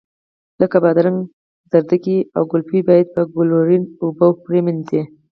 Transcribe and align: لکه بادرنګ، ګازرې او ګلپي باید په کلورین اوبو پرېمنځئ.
لکه 0.61 0.77
بادرنګ، 0.83 1.19
ګازرې 1.71 2.17
او 2.35 2.43
ګلپي 2.51 2.79
باید 2.89 3.07
په 3.15 3.21
کلورین 3.33 3.83
اوبو 4.03 4.27
پرېمنځئ. 4.43 5.01